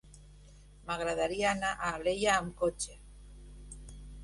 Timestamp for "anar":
1.51-1.75